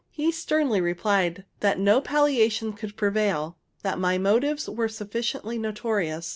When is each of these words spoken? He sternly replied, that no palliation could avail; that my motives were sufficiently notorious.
He 0.09 0.31
sternly 0.31 0.81
replied, 0.81 1.45
that 1.59 1.77
no 1.77 2.01
palliation 2.01 2.73
could 2.73 2.95
avail; 2.99 3.59
that 3.83 3.99
my 3.99 4.17
motives 4.17 4.67
were 4.67 4.89
sufficiently 4.89 5.59
notorious. 5.59 6.27